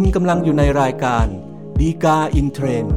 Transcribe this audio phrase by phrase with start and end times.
[0.00, 1.26] คุณกำลังอยู่ในรายการ
[1.80, 2.94] ฎีกาอินเทรนด์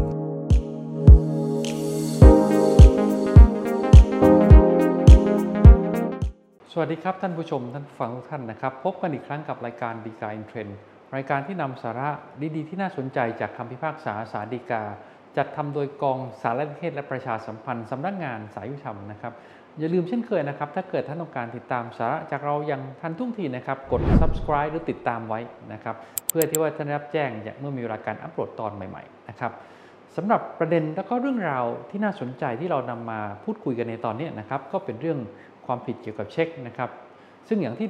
[6.71, 10.77] สวัสดีครับท่านผู้ชมท่านฟังทุกท่านนะครับ พบกันอีกครั้งกับรายการฎีกาอินเทรนด์
[11.16, 12.09] รายการที่นำสาระ
[12.55, 14.83] ดีๆ ที่น่าสนใจจากคำพิพากษาศาลฎีกา
[15.38, 19.34] จัดทำโดยกองสารนิเทศและประชาสัมพันธ์สำนักงานศาลยุติธรรมนะครับ
[19.80, 25.39] อย่าลืมเช่นเคยนะครับ ถ้าเกิดท่านต้องการติดตามสาระจากเราอย่างทันท่วงทีนะครับ กด subscribe หรือติดตามไว้
[25.73, 25.95] นะครับ
[26.29, 27.29] เพื่อที่ว่าท่านได้รับแจ้ง
[27.59, 29.52] เมื่อมีราการอัปโหลดตอนใหม่ๆนะครับ
[30.15, 35.20] สำหรับประเด็นและก็เรื่องราวที่น่าสนใจที่เรานำมาพูดคุยกันในตอนนี้นะครับก็เป็นเรื่อง
[35.65, 36.90] ความผิดเกี่ยวกับเช็คนะครับ
[37.48, 37.88] ซึ่งอย่างที่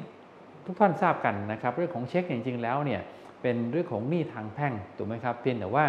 [0.66, 3.02] ทุกท่านทราบกันนะครับ เรื่องของเช็คจริงๆแล้วเนี่ย
[3.42, 5.86] เป็นเรื่องของหนี้ทางแพ่งถูกไหมครับเพียงแต่ว่า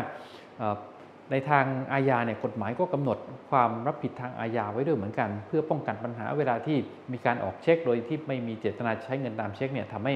[1.31, 3.19] ในทางอาญาเนี่ยกฎหมายก็กำหนด
[3.51, 6.79] ความรับผิดทางอาญาไว้ด้วยเหมือนกัน เพื่อป้องกันปัญหาเวลาที่
[7.13, 10.15] มีการออกเช็ค โดยที่ไม่มีเจตนาใช้เงินตามเช็คเนี่ยทำให้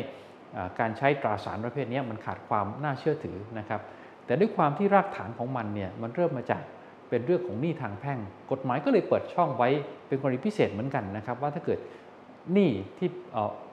[0.81, 3.81] การใช้ตราสารประเภทนี้มันขาดความน่าเชื่อถือนะครับ
[4.27, 6.63] แต่ด้วยความที่รากฐานของมันเนี่ยมันเริ่มมาจาก
[7.09, 8.19] เป็นเรื่องของหนี้ทางแพ่ง
[8.53, 9.69] กฎหมายก็เลยเปิดช่องไว้
[10.07, 11.79] เป็นกรณีพิเศษเหมือนกันนะครับว่าถ้าเกิด
[12.53, 13.09] หนี้ที่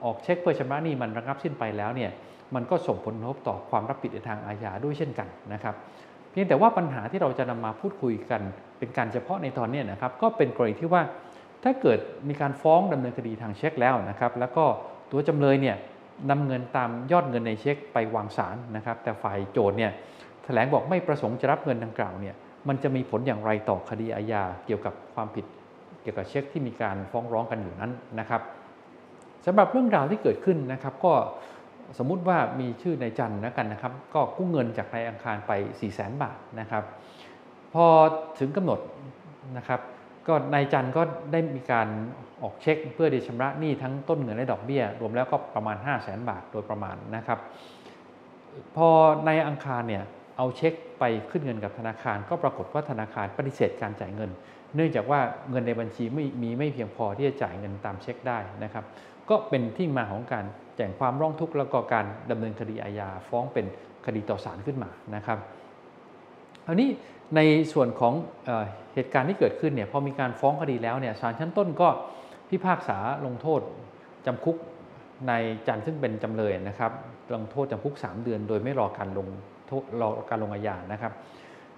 [0.04, 2.12] ออกเช็คเพื่อชำระหนี้มันระงับสิ้นไปแล้วเนี่ย
[2.56, 5.76] มันก็ส่งผลกระทบต่อความรับผิดในทางอาญาด้วยเช่นกันนะครับ
[6.34, 8.42] เพียงแต่ว่าปัญหาที่เราจะนำมาพูดคุยกัน
[8.80, 11.02] เป็นการเฉพาะในตอนนี้นะครับ ก็เป็นกรณีที่ว่า
[11.64, 14.66] ถ้าเกิดมีการฟ้องดำเนินคดีทางเช็คแล้วนะครับ แล้วก็
[15.12, 15.78] ตัวจำเลยเนี่ย
[16.30, 19.92] นำเงินตามยอดเงินในเช็คไปวางศาลนะครับ แต่ฝ่ายโจทย์เนี่ย
[20.44, 22.36] แถลงบอกไม่ประสงค์จะรับเงินดังกล่าวเนี่ย
[22.68, 25.46] มันจะมีผลอย่างไรต่อคดีอาญาเกี่ยวกับความผิด
[26.02, 28.42] เกี่ยวกับเช็คที่มีการฟ้องร้องกันอยู่นั้นนะครับ
[29.46, 31.14] สำหรับเรื่องราวที่เกิดขึ้นนะครับ ก็
[31.98, 36.84] สมมุติว่ามีชื่อในจันนะกันนะครับ ก็กู้เงินจากนายอังคารไป 4 0 0 0 0 0บาทนะครับ
[37.74, 37.86] พอ
[38.40, 38.80] ถึงกำหนด
[39.58, 39.82] นะครับ
[40.28, 41.88] ก็นายจันก็ได้มีการ
[42.42, 47.40] ออกเช็คเพื่อที่ชำระหนี้ทั้งต้นเงินและดอกเบี้ย รวมแล้วก็ประมาณ 5 0 0 0 0 0บาทโดยประมาณนะครับ
[48.76, 48.90] พอ
[49.28, 50.04] นายอังคารเนี่ย
[50.38, 54.32] เอาเช็คไปขึ้นเงินกับธนาคาร ก็ปรากฏว่าธนาคารปฏิเสธการจ่ายเงิน
[54.76, 55.20] เนื่องจากว่า
[55.50, 58.86] เงินในบัญชีไม่มีไม่เพียงพอที่จะจ่ายเงินตามเช็คได้นะครับ
[59.30, 63.66] ก็เป็นที่มาของการ แจ้งความร้องทุกข์แล้วก็การดำเนินคดีอาญาฟ้องเป็น
[64.06, 65.38] คดีต่อศาลขึ้นมานะครับ
[66.68, 66.90] อันนี้
[67.36, 67.40] ใน
[67.74, 68.14] ส่วนของ
[68.46, 68.52] เอ
[68.94, 71.90] เหตุการณ์ที่เกิดขึ้นเนี่ยพอมีการฟ้องคดีแล้วเนี่ยศาลชั้นต้นก็
[72.50, 73.62] พิพากษาลงโทษ
[74.26, 74.58] จำคุก
[75.28, 75.34] ใน
[75.68, 76.92] จันซึ่งเป็นจำเลยนะครับ
[77.34, 79.28] ลงโทษจำคุก 3 เดือน โดยไม่รอการลง
[79.68, 81.14] โทษรอการลงอาญานะครับ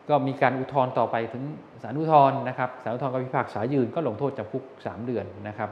[0.09, 1.43] ก็มีการอุทธรณ์ต่อไปถึง
[1.83, 5.69] ศาลอุทธรณ์นะครับศาลอุทธรณ์ก็พิพากษายืนก็ลงโทษจำคุก 3 เดือนนะครับ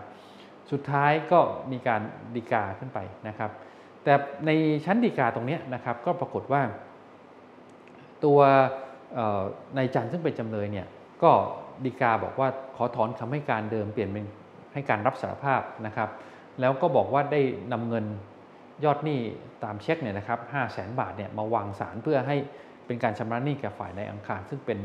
[0.71, 1.39] สุดท้ายก็
[1.71, 2.01] มีการ
[2.35, 3.51] ดีกาขึ้นไปนะครับ
[4.03, 4.13] แต่
[4.45, 4.51] ใน
[4.85, 6.61] ชั้นดีกาตรงนี้นะครับก็ปรากฏว่า
[8.25, 8.39] ตัว
[9.77, 10.87] นายจันซึ่งเป็นจำเลยเนี่ย
[11.23, 11.31] ก็
[11.85, 14.25] ดีกาบอกว่าขอถอนคำให้การเดิมเปลี่ยนเป็น
[14.73, 16.09] ให้การรับสารภาพนะครับ
[16.59, 17.41] แล้วก็บอกว่าได้
[17.71, 18.05] นำเงิน
[18.83, 19.19] ยอดหนี้
[19.63, 22.37] ตามเช็คเนี่ยนะครับห้าแสนบาทเนี่ยมาวางสารเพื่อให้
[22.85, 24.79] เป็นการชำระหนี้แก่ฝ่ายในอังคารซึ่งเป็น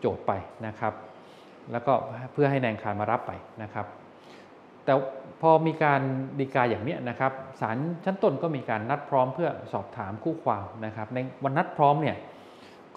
[0.00, 0.32] โจทย์ไป
[0.66, 0.94] นะครับ
[1.72, 1.92] แล้วก็
[2.32, 3.86] เพื่อให้นายอังคารมารับไปนะครับ
[4.84, 4.92] แต่
[5.42, 6.00] พอมีการ
[6.40, 12.16] ดีกาอย่างนี้นะครับศาลชั้นต้นก็มีการนัดพร้อมเพื่อสอบถามคู่ความนะครับ ในวันนัดพร้อมเนี่ย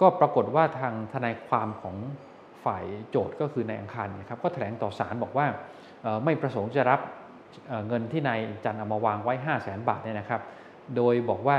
[0.00, 1.96] ก็ปรากฏว่าทางทนายความของ
[2.64, 5.46] ฝ่ายโจทย์ก็คือในอังคารนะครับก็แถลงต่อศาลบอกว่า
[6.24, 7.00] ไม่ประสงค์จะรับ
[7.88, 10.40] เงินที่นายจันเอามาวางไว้ 5 0 0แสนบาทเนี่ยนะครับ
[10.96, 11.56] โดยบอกว่า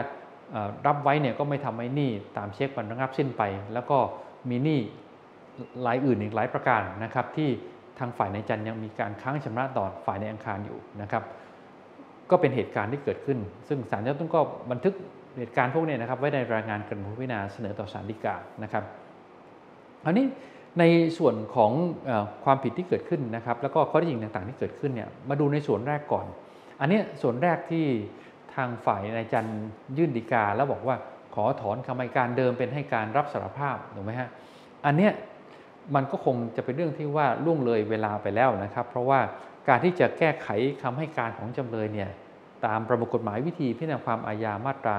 [0.88, 3.44] รับไว้เนี่ยก็ไม่ทำให้หนี้ตามเช็คมันระงับสิ้นไป
[3.74, 3.98] แล้วก็
[4.50, 4.80] มีหนี้
[5.84, 7.50] หลายอื่นอีกหลายประการนะครับที่
[8.00, 11.24] ทางฝ่ายในจันยังมีการค้างชำระต่อฝ่ายในอังคารอยู่นะครับ
[12.32, 14.42] ก็เป็นเหตุการณ์ที่เกิดขึ้น ซึ่งศาลจะต้องก็
[14.72, 14.94] บันทึก
[15.40, 18.84] เหตุการณ์พวกนี้นะครับ ไว้ในรายงานการพิจารณาเสนอต่อศาลฎีกานะครับ
[20.06, 20.26] อันนี้
[20.80, 20.84] ใน
[21.18, 21.72] ส่วนของ
[22.10, 22.12] อ
[22.44, 26.26] ความผิดที่เกิดขึ้นนะครับ แล้วก็ข้อที่จริงต่างๆที่เกิดขึ้นเนี่ยมาดูในส่วนแรกก่อน
[26.80, 27.86] อันนี้ส่วนแรกที่
[28.56, 29.50] ทางฝ่ายนายจัน
[29.98, 30.96] ยื่นฎีกาแล้วบอกว่า
[31.36, 34.30] ขอถอนคำให้การเดิมเป็นให้การรับสารภาพถูกไหมฮะ
[34.86, 35.12] อันเนี้ย
[35.96, 39.20] มันก็คงจะเป็นเรื่องที่ว่าล่วงเลยเวลาไปแล้วนะครับ เพราะว่า
[39.68, 40.48] การที่จะแก้ไข
[40.84, 42.10] คำให้การของจำเลยเนี่ย
[42.66, 44.96] ตามประมวลกฎหมายวิธีพิจารณาความอาญามาตรา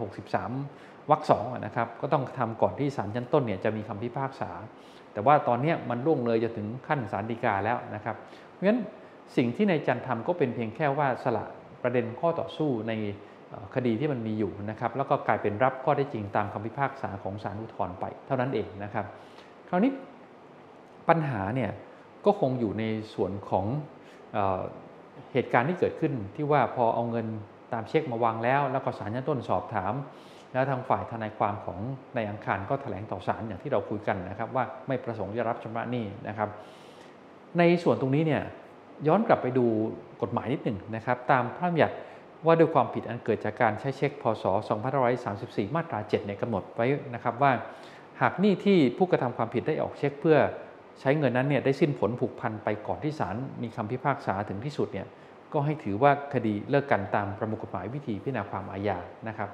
[0.00, 4.50] 163วรรคสองนะครับก็ต้องทำก่อนที่ศาลชั้นต้นเนี่ยจะมีคำพิพากษา
[5.12, 8.16] แต่ว่าตอนนี้มันล่วงเลยจะถึงขั้นศาลฎีกาแล้วนะครับ
[8.50, 8.80] เพราะฉะนั้น
[9.36, 11.44] สิ่งที่นายจันทำก็เป็นเพียงแค่ว่าสละ
[11.82, 12.92] ประเด็นข้อต่อสู้ใน
[13.74, 19.06] คดีที่มันมีอยู่นะครับแล้วก็กลายเป็นรับข้อได้จริงตามคำพิพากษาของศาลอุทธรณ์ไปเท่านั้นเองนะครับ
[19.68, 19.90] คราวนี้
[21.10, 21.70] ปัญหาเนี่ย
[22.24, 22.84] ก็คงอยู่ใน
[23.14, 23.66] ส่วนของ
[24.32, 24.38] เอ
[25.32, 27.26] เหตุการณ์ที่เกิดขึ้นที่ว่าพอเอาเงิน
[27.72, 29.92] ตามเช็คมาวางแล้ว แล้วก็ศาลชั้นต้นสอบถาม
[30.52, 31.78] แล้วทางฝ่ายทนายความของ
[32.14, 36.48] ในอังคารก็ถแถลงต่อศาลอย่างที่เราคุยกันนะครับ ว่าไม่ประสงค์จะรับชำระหนี้นะครับ
[37.58, 38.42] ในส่วนตรงนี้เนี่ย
[39.08, 39.66] ย้อนกลับไปดู
[40.22, 41.94] กฎหมายนิดหนึ่งนะครับ ตามพระราชบัญญัติ
[42.46, 44.44] ว่าด้วยความผิดอันเกิดจากการใช้เช็คพศ
[45.10, 47.52] 2534 มาตรา7เนี่ยกำหนดไว้นะครับว่า
[48.20, 50.38] หากหนี้ที่ผู้กระทำความผิดได้ออกเช็คเพื่อ
[51.00, 55.06] ใช้เงินนั้นเนี่ยได้สิ้นผลผูกพันไปก่อนที่ศาลมีคำพิพากษาถึงที่สุดเนี่ย
[55.52, 58.98] ก็ให้ถือว่าคดีเลิกกันตามประมวลกฎหมายวิธีพิจารณาความอาญา
[59.28, 59.48] นะครับ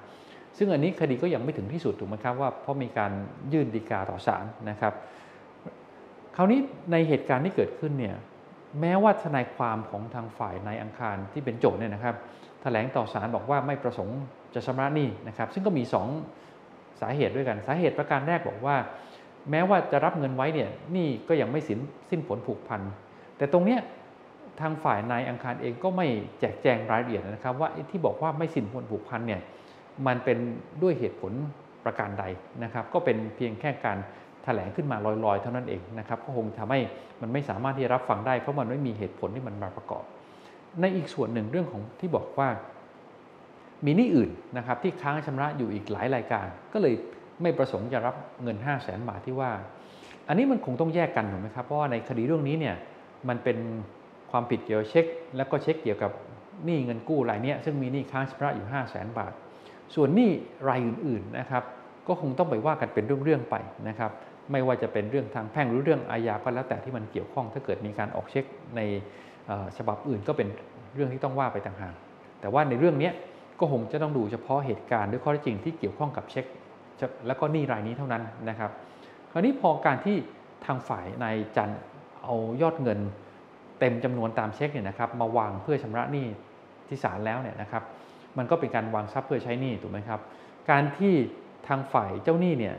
[0.58, 3.12] ซึ่งอันนี้คดีก็ยังไม่ถึงที่สุดถูกไหมครับว่าเพราะมีการ
[3.52, 4.92] ยื่นดีกาต่อศาลนะครับ
[6.36, 6.60] คราวนี้
[6.92, 8.16] ในเหตุการณ์ที่เกิดขึ้นเนี่ย
[8.80, 12.14] แม้ว่าทนายความของทางฝ่ายนายอังคารที่เป็นโจทย์เนี่ยนะครับ
[12.62, 14.18] แถลงต่อศาลบอกว่าไม่ประสงค์
[14.54, 15.82] จะชำระหนี้นะครับ ซึ่งก็มี
[16.42, 18.76] 2 สาเหตุด้วยกันสาเหตุประการแรกบอกว่า
[19.50, 21.78] แม้ว่าจะรับเงินไว้เนี่ยนี่ก็ยังไม่สิ้น
[22.10, 22.80] สิ้นผลผูกพัน
[23.36, 23.80] แต่ตรงเนี้ย
[24.60, 26.06] ทางฝ่ายนายอังคารเองก็ไม่
[26.40, 29.40] แจกแจงรายละเอียดนะครับ ว่าที่บอกว่าไม่สิ้นผลผูกพันเนี่ย
[30.06, 30.38] มันเป็น
[30.82, 31.32] ด้วยเหตุผล
[31.84, 32.24] ประการใด
[32.64, 33.98] นะครับ ก็เป็นเพียงแค่การ
[34.44, 36.80] แถลงขึ้นมาลอยๆ เท่านั้นเองนะครับก็คงทำให้
[37.20, 40.04] มันไม่สามารถที่จะรับฟังได้ เพราะมันไม่มีเหตุผลที่มันมาประกอบ
[40.80, 42.48] ในอีกส่วนหนึ่งเรื่องของที่บอกว่า
[43.84, 46.94] มีหนี้อื่นนะครับที่ค้างชำระอยู่อีกหลายรายการ ก็เลย
[47.42, 49.50] ไม่ประสงค์จะรับเงิน 5 0 0แสนบาทที่ว่า
[50.28, 52.76] อันนี้มันคงต้องแยกกันถูกไหมครับ เพราะว่าในคดีเรื่องนี้เนี่ย
[53.28, 53.58] มันเป็น
[54.30, 55.04] ความผิดเกี่ยวเช็ค
[55.36, 56.12] แล้วก็เช็คเกี่ยวกับ
[56.64, 59.32] หนี้เงินกู้รายนี้ซึ่งมีหนี้ค้างชำระอยู่ 5 0 0แสนบาท
[59.94, 60.30] ส่วนหนี้
[60.68, 61.62] รายอื่นๆนะครับ
[62.08, 63.56] ก็คงต้องไปว่ากันเป็นเรื่องๆไป
[63.88, 64.10] นะครับ
[64.52, 68.44] ไม่ว่าจะเป็นเรื่องทางแพ่งหรือเรื่องอาญาก็แล้วแต่ที่มันเกี่ยวข้องถ้าเกิดมีการออกเช็ค
[68.76, 68.80] ใน
[69.76, 70.48] ฉบับอื่นก็เป็น
[70.94, 71.94] เรื่องที่ต้องว่าไปต่างหาก
[72.40, 73.10] แต่ว่าในเรื่องนี้
[73.60, 76.44] ก็คงจะต้องดูเฉพาะเหตุการณ์ด้วยข้อเท็จจริงที่เกี่ยวข้องกับเช็ค
[77.26, 78.70] แล้วก็หนี้รายนี้เท่านั้นนะครับ
[79.32, 80.16] คราวนี้พอการที่
[80.66, 81.70] ทางฝ่ายนายจัน
[82.22, 83.00] เอายอดเงิน
[83.78, 86.26] เต็มจำนวนตามเช็คเนี่ยนะครับมาวางเพื่อชำระหนี้
[86.88, 87.82] ที่ศาลแล้วเนี่ยนะครับ
[88.38, 90.20] มันก็เป็นการวางทรัพย์เพื่อใช้หนี้ถูกไหมครับ
[90.70, 91.14] การที่
[91.68, 92.74] ทางฝ่ายเจ้าหนี้เนี่ย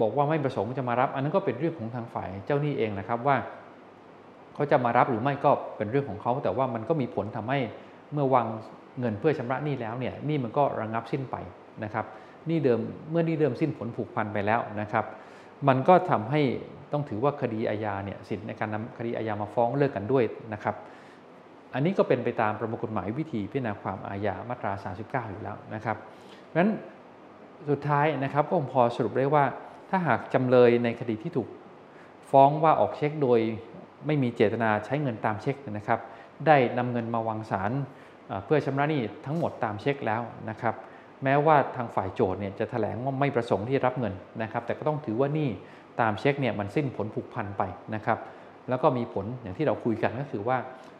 [0.00, 3.36] บอกว่าไม่ประสงค์จะมารับ อันนั้นก็เป็นเรื่องของทางฝ่ายเจ้าหนี้เองนะครับว่า
[4.54, 7.58] เขาจะมารับหรือไม่ก็เป็นเรื่องของเขา แต่ว่ามันก็มีผลทำให้
[8.12, 8.46] เมื่อวาง
[9.00, 11.36] เงินเพื่อชำระหนี้แล้วเนี่ยหนี้มันก็ระงับสิ้นไป
[11.84, 12.04] นะครับ
[12.50, 12.80] นี้เดิม
[13.10, 15.04] เมื่อนี้เดิมสิ้นผลผูกพันไปแล้วนะครับ
[15.68, 16.42] มันก็ทำให้
[16.92, 20.74] ต้องถือว่าคดีอาญาเนี่ยสิทธิในการนำคดีอาญามาฟ้องเลิกกันด้วยนะครับ
[21.74, 24.72] อันนี้ก็เป็นไปตามประมวลกฎหมายวิธีพิจารณาความอาญามาตรา
[25.04, 26.70] 39 อยู่แล้วนะครับเพราะฉะนั้น
[27.70, 29.44] สุดท้ายนะครับก็พอสรุปได้ว่า
[29.90, 31.48] ถ้าหากจำเลยในคดีที่ถูก
[32.30, 33.40] ฟ้องว่าออกเช็คโดย
[34.06, 36.00] ไม่มีเจตนาใช้เงินตามเช็คนะครับ
[36.46, 37.70] ได้นำเงินมาวางสาร
[38.44, 40.74] เพื่อชำระหนี้ทั้งหมดตามเช็คแล้วนะครับ
[41.24, 45.48] แม้ว่าทางฝ่ายโจทย์เนี่ยจะแถลงว่าไม่ประสงค์ที่จะรับเงินนะครับ แต่ก็ต้องถือว่านี่
[46.00, 47.62] ตามเช็คเนี่ยมันสิ้นผลผูกพันไป
[47.94, 48.18] นะครับ
[48.68, 50.56] แล้วก็มีผลอย่างที่เราคุยกันก็คือว่า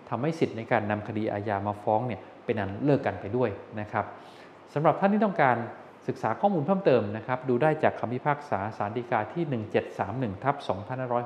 [0.09, 3.51] ทำให้สิทธิ์ในการนำคดีอาญามาฟ้องเนี่ยเป็นอันเลิกกันไปด้วย
[3.81, 4.05] นะครับ
[4.75, 5.57] สำหรับท่านที่ต้องการ
[6.09, 9.45] ศึกษาข้อมูลเพิ่มเติมนะครับ ดูได้จากคำพิพากษาสารดีกาที่
[9.95, 10.57] 1731ทับ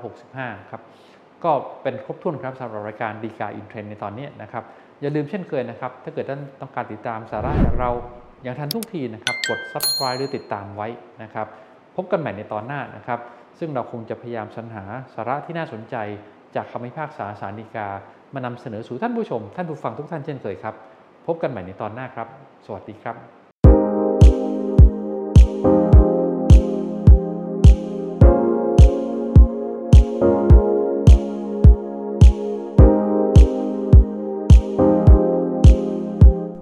[0.01, 0.83] 2565 ครับ
[1.45, 1.53] ก็
[1.83, 4.65] เป็นครบถ้วนครับสำหรับรายการดีกาอินเทรนในตอนนี้นะครับ
[5.01, 7.91] อย่าลืมเช่นเคยนะครับ ถ้าเกิดท่านต้องการติดตามสาระจากเรา
[8.43, 10.89] อย่างทันทุกทีนะครับ กด subscribe หรือติดตามไว้
[11.23, 11.47] นะครับ
[11.97, 13.21] พบกันใหม่ในตอนหน้านะครับ
[13.59, 15.97] ซึ่งเราคงจะพยายามสรรหาสาระที่น่าสนใจ
[16.55, 17.89] จากคำพิพากษาสารดีกา
[18.35, 20.75] มานำเสนอสู่ท่านผู้ชม ท่านผู้ฟังทุกท่านเช่นเคยครับ
[21.27, 22.29] พบกันใหม่ในตอนหน้าครับ
[22.67, 23.17] สวัสดีครับ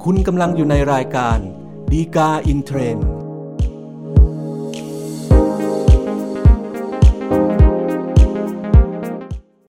[0.04, 1.38] คุณกำลังอยู่ในรายการ
[1.92, 3.15] ดีกาอินเทรนด์